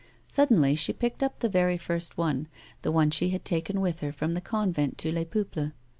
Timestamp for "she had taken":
3.11-3.79